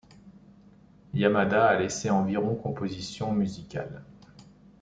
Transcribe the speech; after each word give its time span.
Yamada 1.13 1.67
a 1.67 1.75
laissé 1.77 2.09
environ 2.09 2.55
compositions 2.55 3.33
musicales. 3.33 4.01